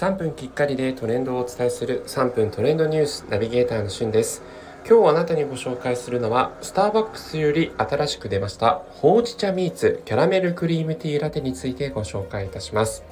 [0.00, 4.42] 3分きっかりでトレンドをお伝えする3分トレンドニュースナビゲーターのしゅんです。
[4.88, 13.04] 今日あなたにご紹介するのはスターバックスより新しく出ましたほうじ茶ミーツキャラメルクリームティーラテについてご紹介いたします。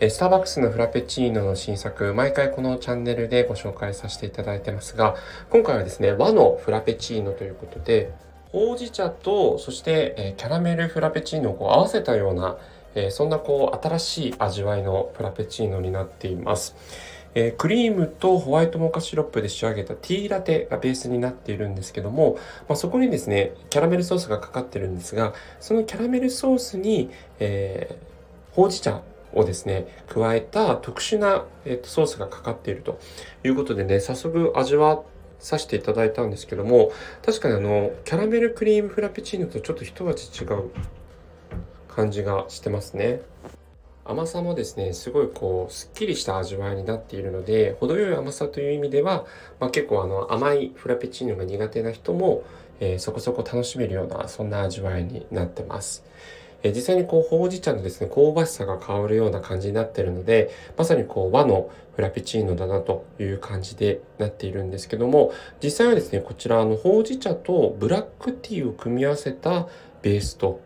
[0.00, 5.16] スターバックスのフラペチーノの新作、毎回このチャンネルでご紹介させていただいてますが、
[5.50, 8.10] 今回はですね、和のフラペチーノということで、
[8.52, 12.56] ほうじ茶と、そして、えキャラメルフラペチーノをこう合わせたような、
[12.96, 16.74] えそんなこう新しい味わいのフラペチーノになっています。
[17.34, 29.02] えクリームとホワイトモカシロップで仕上げたティーラテがベースになっているんですけども、まあ、そこにですね、キャラメルソースがかかってるんですが、そのキャラメルソースに、えー、ほうじ茶
[29.34, 32.98] をですね、加えた特殊な、えー、とソースがかかっていると
[33.44, 35.02] いうことでね、早速味わ
[35.38, 36.90] させていただいたんですけども、
[37.22, 40.70] 確かにあの、キャラメルクリームフラペチーノとちょっと一味違う
[41.96, 43.22] 感じがしてますね。
[44.04, 49.24] 甘さもですね、すごいこう、すっきりした味わいになっているので、程よい甘さという意味では、
[49.58, 52.44] まあ、結構あの、甘いフラペチーノが苦手な人も、
[52.80, 56.04] えー、そこそこ楽しめるような、そんな味わいになってます。
[56.62, 69.66] えー、実際にこう、ほうじ茶のですね、香ばしさが香るような感じになってるので、まさにこう、和のフラペチーノだなという感じでなっているんですけども、実際はですね、こちら、あの、ほうじ茶とブラックティーを組み合わせた
[70.02, 70.60] ベースと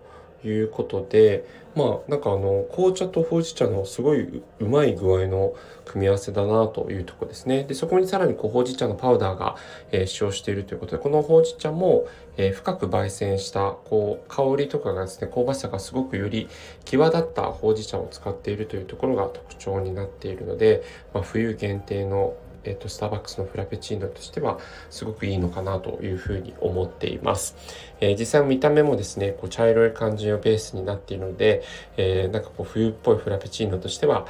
[0.44, 7.64] いうことでまあなんかあの紅茶とほうじ茶のすごいうまい具合の組み合わせだなというとこですね。
[7.64, 9.56] でそこにさらにこうほうじ茶のパウダーが、
[9.92, 16.48] えー、使用しているということでこのほうじ茶も、えー、深く焙煎したこう香りとかがですね香ばしさがすごくより
[16.84, 20.82] 際立ったほうじ茶を使っているというところが特徴になっているので、
[21.14, 24.58] まあ、冬限定のえっと、スターバックスのフラペチーノとしては
[24.90, 27.56] すごくいいのかなというふうに思っています。
[28.00, 31.62] えー、実際見た目もですね、こう茶色い感じのベースになっているので、
[31.96, 34.26] えー、なんかこう冬っぽいフラペチーノとしては、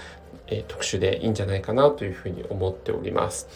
[0.47, 3.49] えー、特殊でいいんじゃないかなというふうに思っております。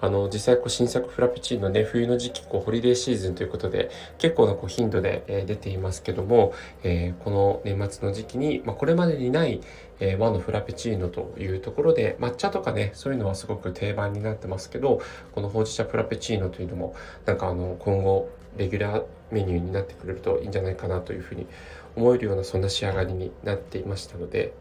[0.00, 6.52] あの、実際こう新作フラペチーノね、冬の時期、こうホリデーシーズンということで、結構なこう頻度で、え、出ていますけども、
[6.82, 9.60] えー、この年末の時期に、まあ、これまでにない、
[10.00, 15.00] えー、和のフラペチーノというところで、抹茶とかね、そういうのはすごく定番になってますけど、
[15.34, 21.46] このほうじ茶フラペチーノというのも、なんかあの、今後、レギュラーメニューになってくれるといいんじゃないかなというふうに
[21.94, 24.52] 思えるようなそんな仕上がりになっていましたので、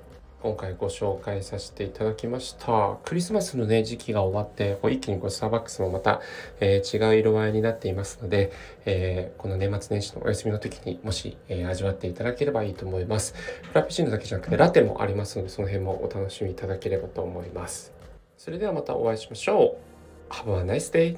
[0.46, 3.00] 今回ご紹介させていただきました。
[3.04, 6.22] クリスマスのね、時期が終わって、こう一気にこうスターバックスもまた、
[6.60, 8.52] えー、違う色合いになっていますので、
[8.86, 13.34] えー、この年末年始のお休みの時にもし、えー、味わっていただければいいと思います。
[13.64, 17.92] フラペチーノだけじゃなくてラテもありますので、その辺もお楽しみいただければと思います。
[18.38, 19.78] それではまたお会いしましょ
[20.30, 20.32] う。
[20.32, 21.18] Have a nice day!